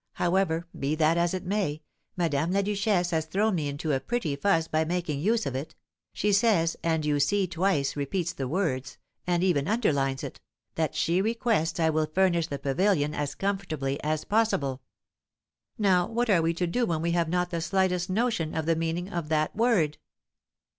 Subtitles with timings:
[0.13, 1.83] However, be that as it may,
[2.17, 5.75] Madame la Duchesse has thrown me into a pretty fuss by making use of it;
[6.11, 10.39] she says, and you see twice repeats the words, and even underlines it,
[10.73, 14.81] 'that she requests I will furnish the pavilion as comfortably as possible.'
[15.77, 18.75] Now what are we to do when we have not the slightest notion of the
[18.75, 19.99] meaning of that word?"